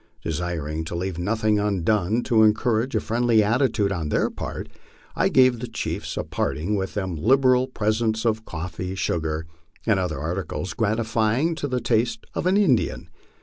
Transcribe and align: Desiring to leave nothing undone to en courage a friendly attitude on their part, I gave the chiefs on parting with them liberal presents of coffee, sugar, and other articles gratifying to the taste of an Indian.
Desiring 0.23 0.83
to 0.85 0.95
leave 0.95 1.19
nothing 1.19 1.59
undone 1.59 2.23
to 2.23 2.41
en 2.41 2.55
courage 2.55 2.95
a 2.95 2.99
friendly 2.99 3.43
attitude 3.43 3.91
on 3.91 4.09
their 4.09 4.31
part, 4.31 4.67
I 5.15 5.29
gave 5.29 5.59
the 5.59 5.67
chiefs 5.67 6.17
on 6.17 6.25
parting 6.31 6.73
with 6.75 6.95
them 6.95 7.15
liberal 7.15 7.67
presents 7.67 8.25
of 8.25 8.43
coffee, 8.43 8.95
sugar, 8.95 9.45
and 9.85 9.99
other 9.99 10.19
articles 10.19 10.73
gratifying 10.73 11.53
to 11.53 11.67
the 11.67 11.79
taste 11.81 12.25
of 12.33 12.47
an 12.47 12.57
Indian. 12.57 13.09